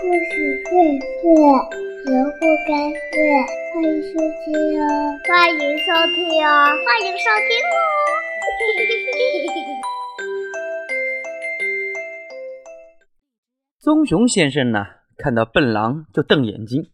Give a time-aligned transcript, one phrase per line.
[0.00, 0.70] 故事会
[1.20, 1.26] 睡，
[2.06, 3.18] 人不该睡。
[3.74, 4.86] 欢迎收听哦，
[5.26, 6.16] 欢迎收听
[6.46, 6.48] 哦，
[6.86, 7.76] 欢迎收听哦。
[8.58, 9.50] 嘿嘿嘿
[13.80, 14.86] 棕熊先生呢，
[15.16, 16.90] 看到笨狼就瞪眼睛，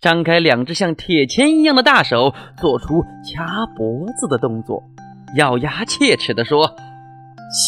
[0.00, 4.82] 张开两只像铁钳一样的大手，做出掐脖子的动作，
[5.36, 6.74] 咬牙切齿地说：“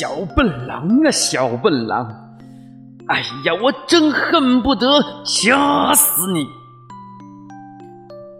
[0.00, 2.22] 小笨狼啊，小笨狼！”
[3.07, 4.86] 哎呀，我真恨不得
[5.27, 6.46] 掐死你！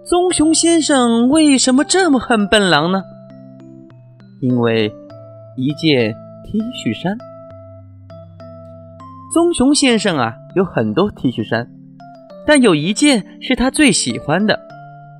[0.07, 3.03] 棕熊先生为什么这么恨笨狼呢？
[4.41, 4.91] 因为
[5.59, 6.15] 一件
[6.47, 7.15] T 恤衫。
[9.35, 11.69] 棕熊先生啊，有很多 T 恤衫，
[12.47, 14.59] 但有一件是他最喜欢的，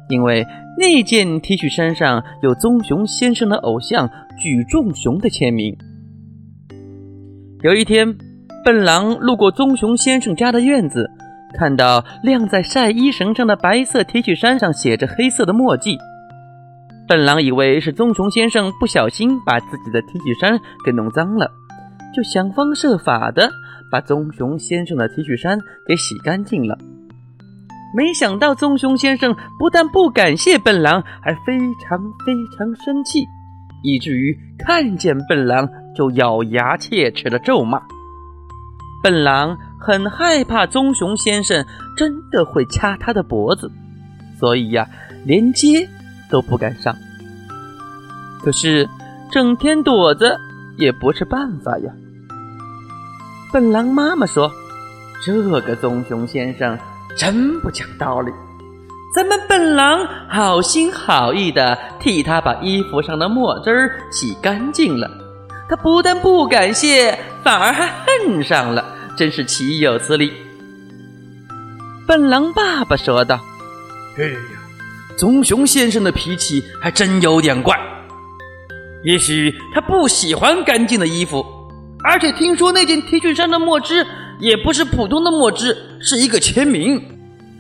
[0.09, 0.47] 因为
[0.79, 4.09] 那件 T 恤衫上有棕熊先生的偶像
[4.41, 5.77] 举重熊的签名。
[7.63, 8.17] 有一天。
[8.65, 11.11] 笨狼路过棕熊先生家的院子，
[11.53, 15.99] 看到晾在晒衣绳上的白色 T 恤衫上写着黑色的墨迹。
[17.07, 21.51] 笨狼以为是棕熊先生不小心把自己的 T 恤衫给弄脏了，
[22.17, 23.51] 就想方设法的
[23.93, 26.79] 把棕熊先生的 T 恤衫给洗干净了。
[27.95, 33.27] 没想到棕熊先生不但不感谢笨狼，还非常非常生气，
[33.83, 37.83] 以至于看见笨狼就咬牙切齿的咒骂。
[39.05, 43.71] 笨狼很害怕棕熊先生真的会掐他的脖子，
[44.41, 44.89] 所以呀，
[45.27, 45.87] 连接
[46.31, 46.97] 都不敢上。
[48.43, 48.89] 可是，
[49.31, 50.41] 整天躲着
[50.79, 51.93] 也不是办法呀。
[53.53, 54.51] 笨狼妈妈说
[55.23, 56.79] ：“这个棕熊先生
[57.15, 58.33] 真不讲道理。”
[59.15, 65.11] 咱们笨狼好心好意的替他把衣服上的墨汁儿洗干净了，
[65.69, 68.93] 他不但不感谢，反而还恨上了。
[69.17, 70.33] 真是岂有此理！
[72.07, 73.41] 笨狼爸爸说道
[74.19, 74.39] ：“哎呀，
[75.17, 77.79] 棕熊先生的脾气还真有点怪。
[79.05, 81.45] 也许他不喜欢干净的衣服，
[82.03, 84.07] 而且听说那件 T 恤衫的墨汁
[84.41, 87.03] 也不是普通的墨汁，是一个签名。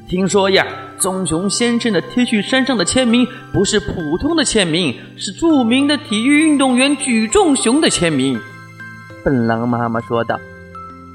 [0.08, 0.66] 听说呀，
[0.98, 8.38] 棕熊先生的 T 恤衫上的签名不是普通的签名，是著名的体育运动员举重熊的签名。”
[9.24, 10.38] 笨狼妈妈说道。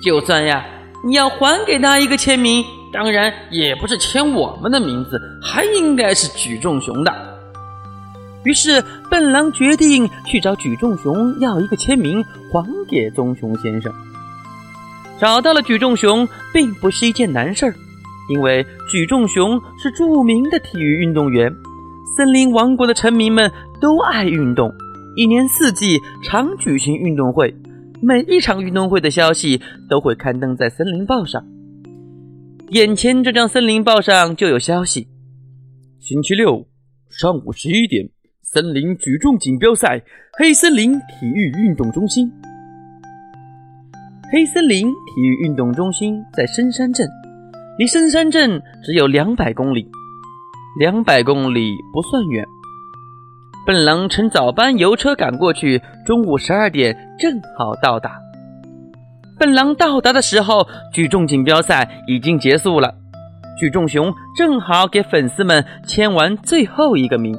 [0.02, 0.66] 就算呀，
[1.04, 7.14] 你要还给他一个签名，当然也不是签我们的名字，还应该是举重熊的。
[8.46, 13.94] 于是，笨狼决定去找举重熊要一个签名，还给棕熊先生。
[15.20, 17.76] 找到了举重熊，并不是一件难事儿，
[18.30, 21.54] 因为举重熊是著名的体育运动员，
[22.16, 23.52] 森林王国的臣民们
[23.82, 24.74] 都爱运动，
[25.18, 27.54] 一年四季常举行运动会。
[28.02, 31.46] 每一场运动会的消息都会刊登在《森林报》上。
[32.70, 35.08] 眼前这张《森林报》上就有消息：
[36.00, 36.68] 星期六
[37.09, 38.09] 上午十一点，
[38.42, 40.02] 森林举重锦标赛，
[40.38, 42.32] 黑森林体育运动中心。
[44.32, 47.06] 黑森林体育运动中心在深山镇，
[47.78, 49.90] 离深山镇只有两百公里。
[50.80, 52.46] 两百公里不算远。
[53.69, 58.19] 笨狼乘早班油车赶过去，中午十二点正好到达。
[59.38, 62.96] 笨狼到达的时候，举重锦标赛已经结束了，
[63.59, 67.38] 举重熊正好给粉丝们签完最后一个名。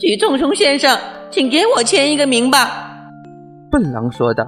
[0.00, 0.98] 举重熊先生，
[1.30, 3.06] 请给我签一个名吧。
[3.70, 4.44] 笨狼说道。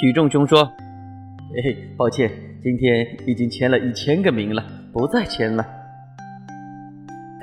[0.00, 0.64] 举重熊说
[1.54, 2.28] ：“嘿嘿，抱歉，
[2.64, 5.64] 今天已经签了一千个名了，不再签了。”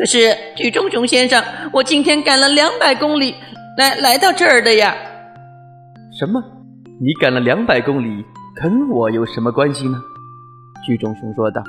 [0.01, 1.39] 可是，举重熊先生，
[1.71, 3.35] 我今天赶了两百公里
[3.77, 4.95] 来来到这儿的呀。
[6.17, 6.41] 什么？
[6.99, 8.25] 你赶了两百公里，
[8.59, 10.01] 跟我有什么关系呢？
[10.87, 11.61] 举重熊说道：“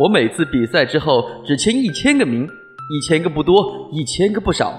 [0.00, 3.62] 我每次比赛之后只签一千个名，一千个不多，
[3.92, 4.72] 一千个不少。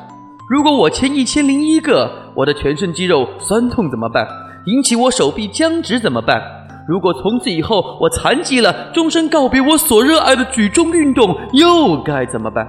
[0.50, 4.28] 如果我签一千零一个，我的全身肌肉酸痛怎么办？
[4.66, 6.42] 引起我手臂僵直怎么办？
[6.88, 12.68] 如果从此以后我残疾了，终身告别我所热爱的举重运动，又该怎么办？”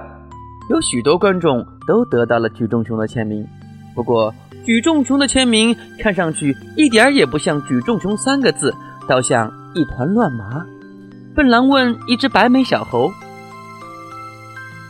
[0.69, 3.47] 有许多观众都得到了举重熊的签名，
[3.95, 4.33] 不过
[4.65, 8.75] 举重熊的签名看上去一点也不像“举重熊”三个字，
[9.07, 10.65] 倒像一团乱麻。
[11.33, 13.09] 笨狼问一只白眉小猴：“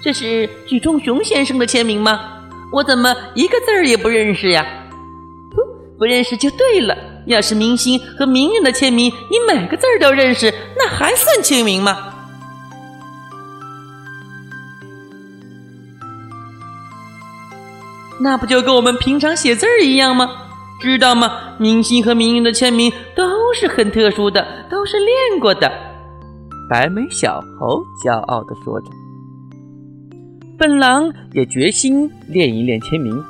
[0.02, 2.20] 这是举重熊先生的签名吗？
[2.74, 4.66] 我怎么一个字儿也不认识呀
[5.54, 5.62] ？”“不，
[6.00, 6.98] 不认识就对了。
[7.28, 12.16] 要是明星和名人的签名，你每个字儿都认识，那还算签名吗？”
[18.20, 20.30] 那不就跟我们平常写字儿一样吗？
[20.80, 21.32] 知道吗？
[21.58, 23.24] 明星和名人的签名都
[23.56, 25.72] 是很特殊的，都是练过的。
[26.70, 28.88] 白眉小猴骄傲地说着。
[30.58, 33.24] 笨狼也决心练一练签名，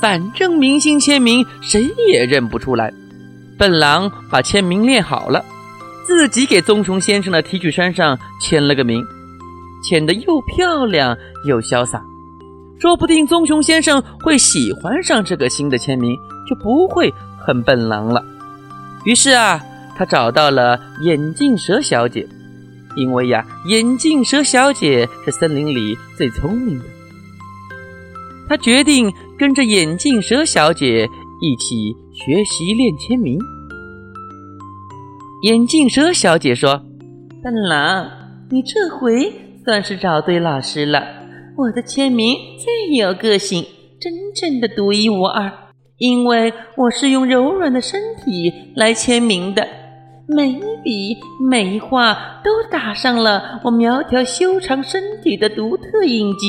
[0.00, 2.92] 反正明星签名谁也认不出来。
[3.58, 5.44] 笨狼把签名练好了，
[6.06, 9.02] 自己给棕熊先生的提取衫上签了个名，
[9.82, 11.16] 签得又漂亮
[11.48, 12.02] 又潇洒。
[12.78, 16.16] 说不定棕熊先生会喜欢上这个新的签名，
[16.48, 18.24] 就不会恨笨狼了。
[19.04, 19.60] 于是啊，
[19.96, 22.26] 他找到了眼镜蛇小姐。
[22.96, 26.84] 因为呀，眼镜蛇小姐是森林里最聪明的，
[28.48, 31.06] 他决定跟着眼镜蛇小姐
[31.42, 33.38] 一起学习练签名。
[35.42, 36.82] 眼镜蛇小姐说
[37.44, 38.08] ：“笨狼，
[38.48, 39.30] 你这回
[39.62, 41.25] 算是找对老师了。
[41.56, 43.64] 我的签名最有个性，
[43.98, 45.50] 真正的独一无二，
[45.96, 49.66] 因为我是用柔软的身体来签名的。”
[50.28, 51.16] 每一笔
[51.48, 52.12] 每一画
[52.44, 56.48] 都打上了我苗条修长身体的独特印记。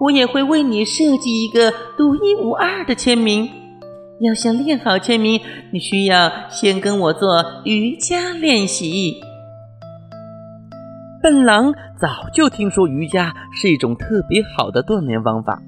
[0.00, 3.48] 我也会为你设计一个独一无二的签名。
[4.22, 5.38] 要想练好签名，
[5.72, 9.14] 你需要先跟我做瑜伽练习。
[11.26, 15.60] 笨狼早就听说瑜伽是一种特别好的锻炼方法，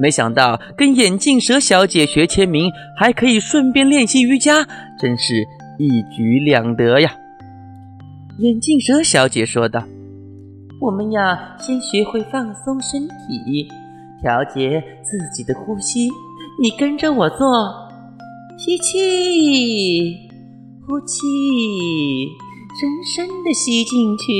[0.00, 4.66] 没想到跟眼镜蛇小姐学签名还可以顺便练习瑜伽，
[4.98, 5.44] 真是。
[5.78, 7.12] 一举两得呀！
[8.38, 9.84] 眼镜蛇小姐说道
[10.80, 13.68] ：“我们要先学会放松身体，
[14.22, 16.08] 调节自己的呼吸。
[16.62, 17.46] 你跟着我做，
[18.56, 20.16] 吸气，
[20.86, 21.18] 呼气，
[22.80, 24.32] 深深的吸进去，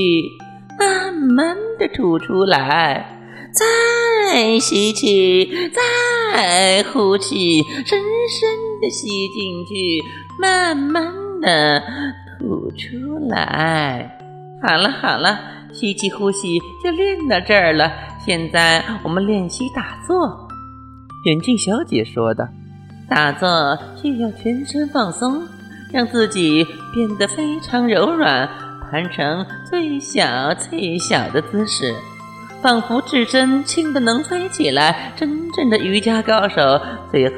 [0.79, 3.19] 慢慢的吐出来，
[3.53, 8.49] 再吸气，再呼气，深深
[8.81, 10.03] 的吸进去，
[10.41, 11.25] 慢慢。
[11.45, 11.83] 的
[12.39, 14.19] 吐出来，
[14.63, 15.39] 好了好了，
[15.75, 17.93] 吸气呼吸就练到这儿了。
[18.25, 20.49] 现在我们练习打坐。
[21.27, 22.49] 眼镜小姐说的，
[23.11, 25.43] 打坐需要全身放松，
[25.93, 28.49] 让自己变得非常柔软，
[28.95, 31.93] 盘成最小最小的姿势。
[32.63, 36.81] 仿佛置身轻的能飞起来，真正的瑜伽高手
[37.11, 37.35] 最后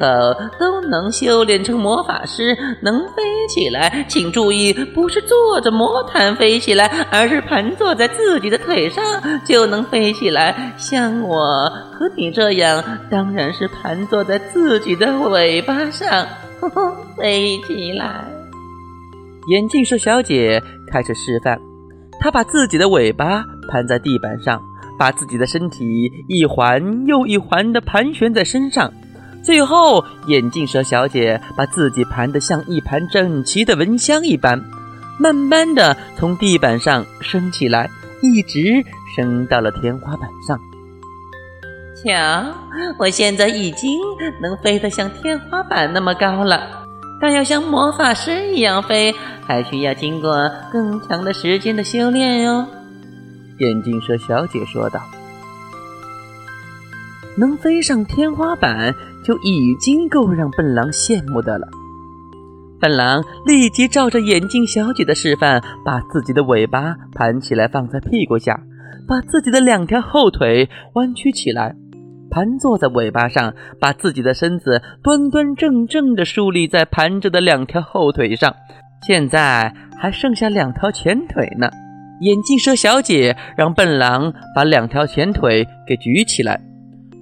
[0.59, 4.05] 都能修炼成魔法师，能飞起来。
[4.07, 9.03] 请注意，不是坐着魔毯飞起来，而是盘坐在自己的腿上
[9.43, 10.73] 就能飞起来。
[10.77, 16.27] 像我和你这样，当然是盘坐在自己的尾巴上
[17.17, 18.25] 飞起来。
[19.49, 20.61] 眼镜蛇小姐
[20.91, 21.59] 开始示范，
[22.19, 24.61] 她把自己的尾巴盘在地板上。
[24.99, 28.91] 把自己的身体一环又一环地盘旋在身上，
[29.43, 34.59] 最后眼镜蛇小姐把自己盘得像一盘整齐的蚊香一般，
[35.19, 37.87] 慢慢地从地板上升起来，
[38.23, 38.83] 一直
[39.15, 40.59] 升到了天花板上。
[42.03, 42.51] 瞧，
[42.97, 43.99] 我现在已经
[44.41, 46.86] 能飞得像天花板那么高了，
[47.19, 49.13] 但要像魔法师一样飞，
[49.45, 52.67] 还需要经过更长的时间的修炼哟。
[53.59, 55.01] 眼镜蛇小姐说道
[57.37, 58.93] ：“能飞上天花板
[59.23, 61.67] 就已经够让笨狼羡慕的了。”
[62.79, 68.59] 笨狼立即照着眼镜小姐的示范，把自己的尾巴盘起来放在屁股下，
[69.07, 71.75] 把自己的两条后腿弯曲起来，
[72.29, 78.55] 盘坐在尾巴上，把自己的身子端端正正地竖立在盘着的两条后腿上。
[79.05, 81.69] 现在还剩下两条前腿呢。
[82.21, 86.59] 眼镜蛇小姐让笨狼把两条前腿给举起来，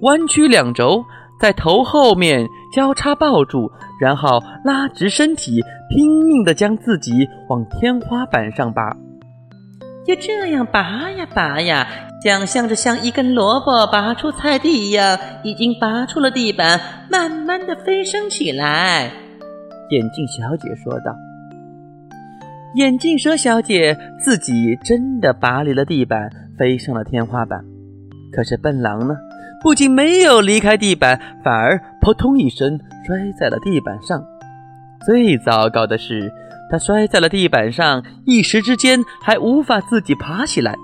[0.00, 1.04] 弯曲两轴，
[1.38, 3.70] 在头后面交叉抱住，
[4.00, 5.60] 然后拉直身体，
[5.90, 8.96] 拼命地将自己往天花板上拔。
[10.06, 11.86] 就这样拔呀拔呀，
[12.26, 19.12] 想象着像一根萝卜拔出菜地一样，已经拔出了地板，慢慢的飞升起来。
[19.90, 21.14] 眼镜小姐说道。
[22.74, 26.28] 眼镜蛇小姐自己真的拔离了地板，
[26.58, 27.64] 飞上了天花板。
[28.32, 29.14] 可是笨狼呢？
[29.62, 34.20] 不仅没有离开地板，反而扑通一声摔在了地板上。
[35.06, 36.32] 最糟糕的是，
[36.72, 40.74] 他摔在了地板上，一时之间还无法自己爬起来，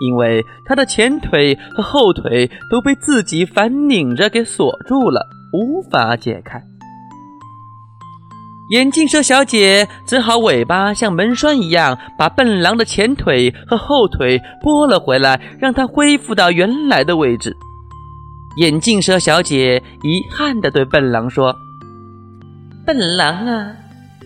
[0.00, 6.62] 因为他的前腿和后腿都被自己反拧着给锁住了，无法解开。
[8.70, 17.56] 眼镜蛇小姐只好尾巴像门栓一样，把笨狼的前腿和后腿拨了回来，让它恢复到原来的位置。
[18.56, 21.54] 眼镜蛇小姐遗憾地对笨狼说
[22.84, 23.72] ：“笨狼啊，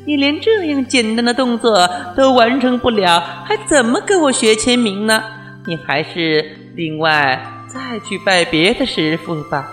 [0.06, 1.86] 你连这样简单的动作
[2.16, 5.22] 都完成不了，还怎么跟我学签名呢？
[5.66, 9.68] 你还是另外再去拜别的师傅吧。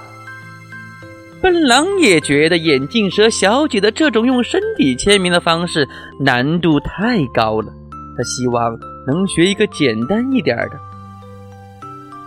[1.41, 5.87] 笨狼也觉得眼镜蛇小姐的这种用身体签名的方式
[6.19, 7.71] 难度太高了，
[8.17, 10.71] 他希望能学一个简单一点的。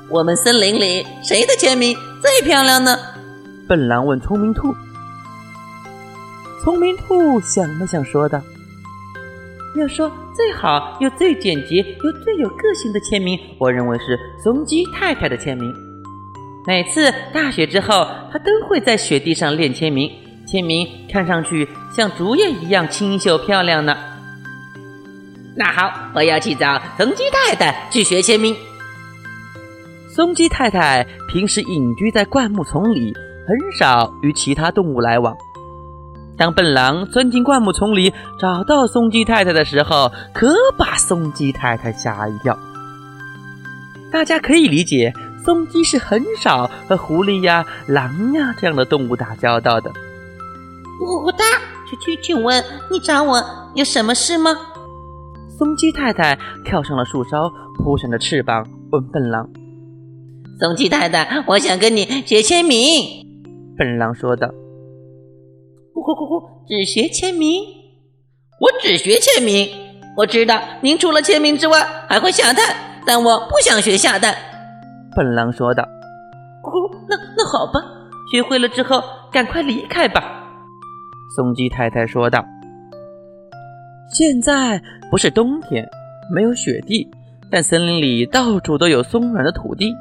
[0.08, 2.96] 我们森林里谁的签名最漂亮呢？
[3.68, 4.74] 笨狼问聪明兔。
[6.62, 8.40] 聪明兔想了想，说道
[9.76, 15.72] ：“要说最好又最简洁又最有个性的签名，我认为是松鸡太太的签名。
[16.66, 20.10] 每次大雪之后，她都会在雪地上练签名，
[20.46, 23.96] 签名看上去像竹叶一样清秀漂亮呢。
[25.56, 28.54] 那好，我要去找松鸡太太去学签名。
[30.14, 33.14] 松鸡太太平时隐居在灌木丛里，
[33.46, 35.36] 很少与其他动物来往。”
[36.40, 42.58] 当笨狼钻进灌木丛里找到松鸡太太的时候，可把松鸡太太吓一跳。
[44.10, 45.12] 大家可以理解，
[45.44, 49.92] 松鸡是很少和狐狸呀、狼呀这样的动物打交道的。
[51.22, 51.44] 我的，
[51.90, 53.44] 请请请问你找我
[53.74, 54.56] 有什么事吗？
[55.58, 59.46] 松鸡太太跳上了树梢，扑扇着翅膀问笨狼
[60.58, 63.26] ：“松鸡太太，我想跟你学签名。”
[63.76, 64.48] 笨狼说道。
[65.94, 66.48] 呼呼呼！
[66.66, 67.62] 只学签名，
[68.60, 69.68] 我只学签名。
[70.16, 72.74] 我知道您除了签名之外还会下蛋，
[73.06, 74.34] 但我不想学下蛋。
[75.14, 75.82] 笨狼说道。
[76.62, 76.70] 呼，
[77.08, 77.80] 那那好吧，
[78.30, 80.22] 学会了之后赶快离开吧。
[81.36, 82.44] 松鸡太太说道。
[84.12, 85.88] 现在不是冬天，
[86.34, 87.08] 没有雪地，
[87.50, 89.94] 但森林里到处都有松软的土地。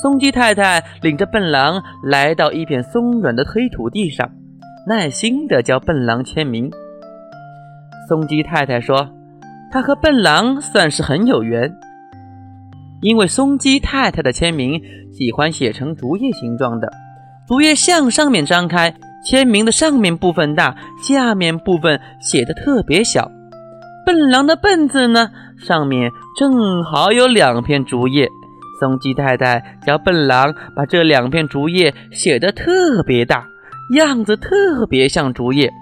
[0.00, 4.30] 松鸡太太领着笨狼来到一片松软的黑土地上。
[4.86, 6.70] 耐心地教笨狼签名。
[8.08, 9.10] 松鸡太太说
[9.70, 11.70] ：“她和笨狼算是很有缘，
[13.02, 14.80] 因为松鸡太太的签名
[15.12, 16.90] 喜欢写成竹叶形状的，
[17.46, 18.94] 竹叶向上面张开，
[19.24, 23.30] 签名的上面部分大，下面部分写的特别小。
[24.06, 28.26] 笨狼的‘笨’字呢，上面正好有两片竹叶。
[28.80, 33.44] 松鸡太太教笨狼把这两片竹叶写得特别大。”
[33.96, 35.72] 样子特别像竹叶，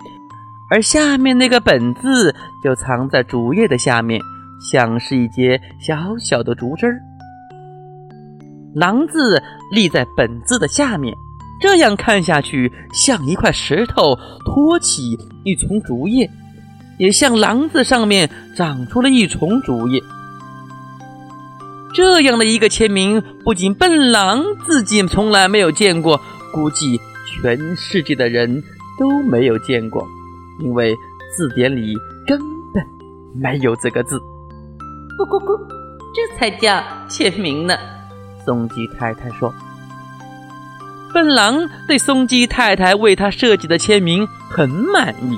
[0.70, 2.34] 而下面那个“本”字
[2.64, 4.20] 就藏在竹叶的下面，
[4.60, 7.00] 像是一截小小的竹枝儿。
[8.74, 11.14] 狼字立在“本”字的下面，
[11.60, 16.30] 这样看下去像一块石头托起一丛竹叶，
[16.96, 20.02] 也像狼字上面长出了一丛竹叶。
[21.92, 26.20] 这样的一个签名，不仅笨狼自己从来没有见过，
[26.52, 27.00] 估计。
[27.28, 28.62] 全世界的人
[28.98, 30.06] 都没有见过，
[30.60, 30.96] 因为
[31.36, 31.94] 字典里
[32.26, 32.38] 根
[32.72, 32.84] 本
[33.34, 34.18] 没有这个字。
[34.18, 35.58] 咕咕咕，
[36.14, 37.76] 这才叫签名呢。
[38.44, 39.52] 松鸡太太说
[41.12, 45.36] ：“笨狼对松鸡太太为他设计的签名很满意，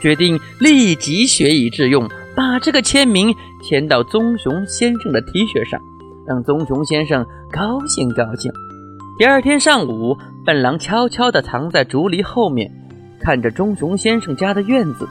[0.00, 5.80] 决定立即学以致用，把这个签名签到棕熊先生的 T 恤上，
[6.26, 8.52] 让棕熊先生高兴高兴。”
[9.18, 10.16] 第二天上午。
[10.48, 12.72] 笨狼悄悄地藏在竹篱后面，
[13.20, 15.06] 看着棕熊先生家的院子。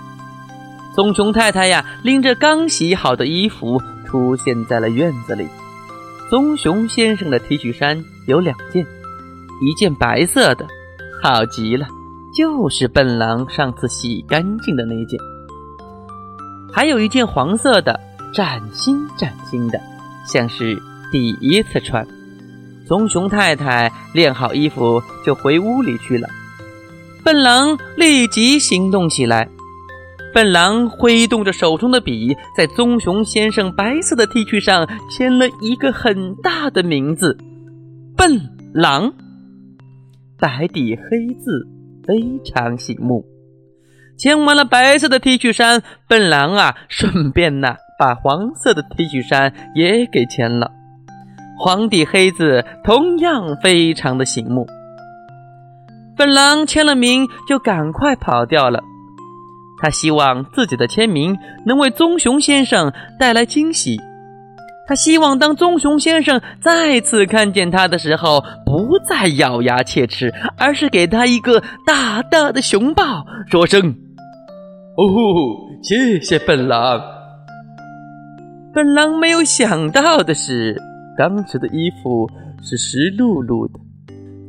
[0.95, 5.47] 棕熊太太呀，拎着刚洗好的衣服出现在了院子里。
[6.31, 8.83] 棕熊先生的 T 恤衫有两件，
[9.61, 10.65] 一件白色的，
[11.21, 11.85] 好极了，
[12.35, 15.19] 就是笨狼上次洗干净的那件；
[16.73, 17.99] 还有一件黄色的，
[18.33, 19.79] 崭新崭新的，
[20.25, 22.07] 像是第一次穿。
[22.87, 26.29] 棕熊太太练好衣服就回屋里去了。
[27.23, 29.49] 笨狼立即行动起来。
[30.33, 37.37] 笨狼挥动着手中的笔，在棕熊先生白色的 T 恤上签了一个很大的名字
[38.15, 38.39] “笨
[38.71, 39.13] 狼”，
[40.37, 41.67] 白底黑字，
[42.05, 43.25] 非常醒目。
[44.15, 50.71] 签完了白色的 T 恤衫，笨狼啊，顺便呐，把黄色的 T 恤衫也给签了。
[51.59, 54.67] 黄底黑字同样非常的醒目。
[56.15, 58.81] 笨狼签了名就赶快跑掉了。
[59.79, 63.99] 他希望自己的签名能为棕熊先生带来惊喜。
[64.87, 73.93] 他希望当棕熊先生再次看见他的时候，不再咬牙切齿，而是给他一个大大的熊抱，说声
[74.97, 75.05] ：“哦，
[75.83, 77.01] 谢谢笨狼。”
[78.73, 80.81] 笨狼没有想到的是。
[81.17, 82.29] 当时的衣服
[82.61, 83.79] 是湿漉漉的，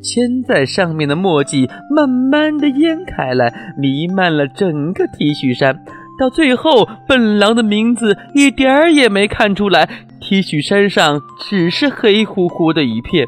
[0.02, 5.84] 牵在上面的墨迹慢慢的淹开来，弥漫了整个 T 恤衫。
[6.20, 9.88] 到最后，笨狼的名字一点儿也没看出来
[10.20, 13.26] ，T 恤衫上只是黑乎乎的一片。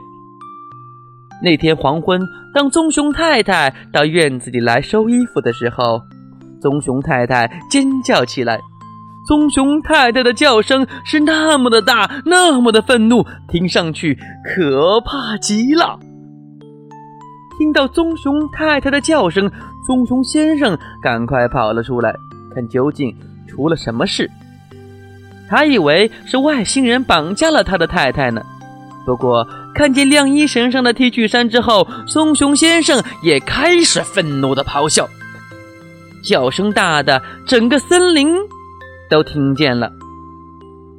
[1.43, 2.21] 那天黄昏，
[2.53, 6.03] 当棕熊太太到院子里来收衣服的时候，
[6.61, 8.61] 棕熊太太尖叫起来。
[9.31, 15.97] 棕熊太太的叫声是那么的大，那么的愤怒，听上去可怕极了。
[17.57, 19.49] 听到棕熊太太的叫声，
[19.87, 22.13] 棕熊先生赶快跑了出来。
[22.53, 23.15] 看究竟
[23.47, 24.29] 出了什么事？
[25.49, 28.43] 他以为是外星人绑架了他的太太呢。
[29.07, 29.47] 不过
[29.77, 35.09] 看见晾衣绳上的 T 恤衫之后，棕熊先生也开始愤怒的咆哮，
[36.21, 38.35] 叫声大的整个森林
[39.11, 39.91] 都听见了。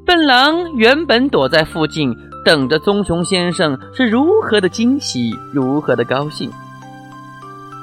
[0.05, 2.13] 笨狼原本躲在附近，
[2.45, 6.51] 等着棕熊先生是如何的惊喜，如何的高兴。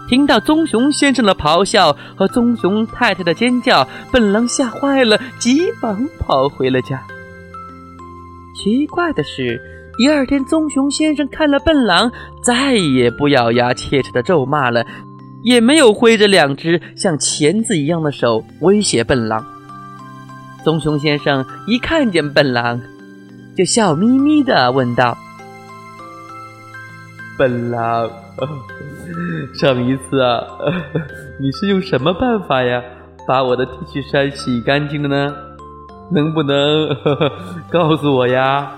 [0.08, 7.02] 听到棕熊先生的咆哮和棕熊太太的尖叫，笨狼吓坏了，急忙跑回了家。
[8.54, 9.60] 奇怪的是，
[9.98, 12.10] 第二天棕熊先生看了笨狼，
[12.42, 14.84] 再也不咬牙切齿的咒骂了，
[15.42, 19.44] 也没有挥着两只像钳子一样的手威胁笨狼。
[20.64, 22.80] 棕熊先生一看见笨狼，
[23.56, 25.16] 就笑眯眯的问道
[27.38, 28.10] ：“笨狼。”
[29.58, 30.44] 上一次啊，
[31.40, 32.80] 你是用什么办法呀，
[33.26, 35.34] 把我的 T 恤衫洗干净的呢？
[36.12, 36.88] 能不能
[37.70, 38.70] 告诉我呀？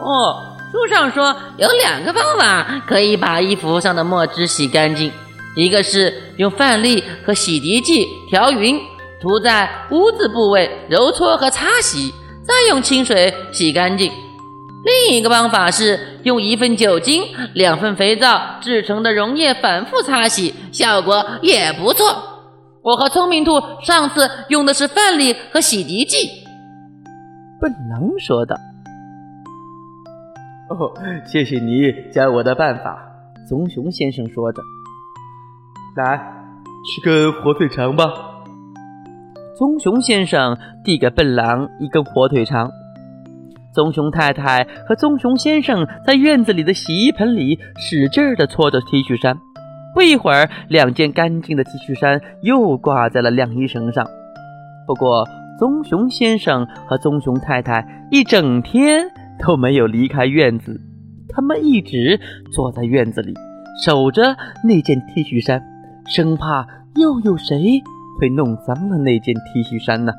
[0.00, 5.12] 哦，书上说有两个方法可以把衣服上的墨汁洗干净，
[5.54, 8.80] 一个是用饭粒和洗涤剂调匀，
[9.20, 12.12] 涂在污渍部位揉搓和擦洗，
[12.46, 14.10] 再用清水洗干净。
[14.84, 17.22] 另一个方法是用一份酒精、
[17.52, 22.06] 两份肥皂制成的溶液反复擦洗，效果也不错。
[22.80, 26.28] 我和聪明兔上次用的是饭粒和洗涤剂。
[27.60, 28.54] 笨狼说道
[30.70, 30.94] ：“哦，
[31.26, 32.96] 谢谢你教我的办法。”
[33.48, 34.62] 棕熊先生说着
[35.96, 36.18] ：“来，
[36.86, 38.04] 吃根火腿肠吧。”
[39.58, 42.70] 棕熊先生递给笨狼一根火腿肠。
[43.74, 49.36] 棕熊太太和棕熊先生在院子里的洗衣盆里使劲地搓着 T 恤衫，
[49.96, 54.06] 不一会儿，两件干净的 T 恤衫又挂在了晾衣绳上。
[54.86, 55.26] 不过，
[55.58, 59.06] 棕熊先生和棕熊太太一整天
[59.44, 60.80] 都没有离开院子，
[61.30, 62.20] 他们一直
[62.52, 63.34] 坐在院子里
[63.84, 65.60] 守着那件 T 恤衫，
[66.06, 67.82] 生怕又有谁
[68.18, 70.12] 会弄脏了那件 T 恤衫呢。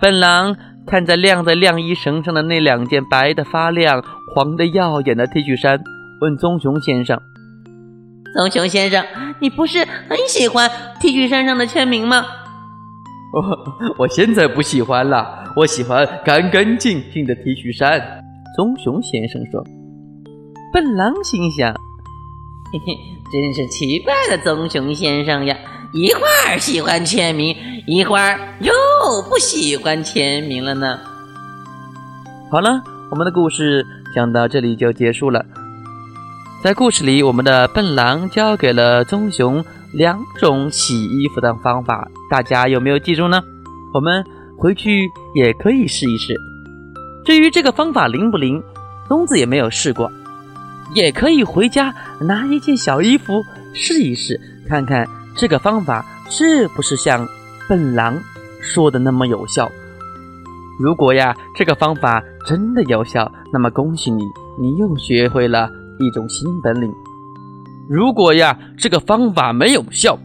[0.00, 0.56] 笨狼。
[0.88, 4.02] 看在晾在晾衣绳上的那两件白的发亮、
[4.34, 5.78] 黄的耀眼的 T 恤衫，
[6.22, 7.20] 问棕熊先生
[8.34, 9.04] ：“棕熊先生，
[9.38, 12.24] 你不是很喜欢 T 恤衫上的签名吗
[13.36, 18.00] ？”“我我现在不喜欢了，我喜欢干干净净的 T 恤衫。”
[18.56, 19.62] 棕熊先生说。
[20.72, 21.70] 笨狼心想
[22.72, 22.96] ：“嘿嘿，
[23.30, 25.54] 真是奇怪的棕熊先生呀。”
[25.92, 28.72] 一会儿喜欢签名，一会儿又
[29.28, 30.98] 不喜欢签名了呢。
[32.50, 35.46] 好了，我们的故事讲到这里就结束了。
[36.62, 43.40] 在故事里，我们的笨狼教给了棕熊两种洗衣服的方法，大家有没有记住呢？
[43.94, 44.22] 我们
[44.58, 46.34] 回去也可以试一试。
[47.24, 48.62] 至于这个方法灵不灵，
[49.08, 50.12] 东子也没有试过，
[50.94, 55.08] 也可以回家拿一件小衣服试一试，看看。
[55.38, 57.24] 这个方法是不是像
[57.68, 58.18] 笨狼
[58.60, 59.70] 说的那么有效？
[60.80, 64.24] 如果呀，这个方法真的有效，那么恭喜你，
[64.60, 65.70] 你又学会了
[66.00, 66.92] 一种新本领。
[67.88, 70.18] 如果呀，这个方法没有效，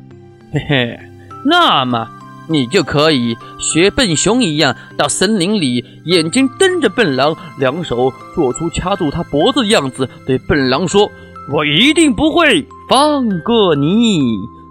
[0.51, 0.99] 嘿嘿，
[1.45, 2.09] 那么
[2.47, 11.07] 你就可以学笨熊一样，到森林里，眼睛瞪着笨狼，两手做出掐住他脖子的样子，对笨狼说
[11.53, 14.19] ：“我一定不会放过你。”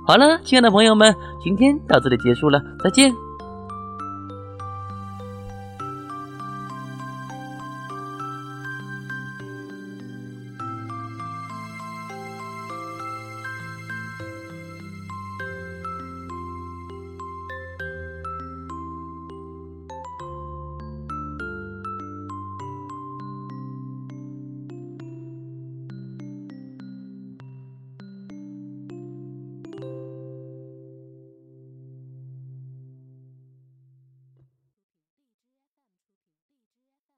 [0.04, 3.12] 好了，亲爱的朋友们，今天到这里结束了，再见。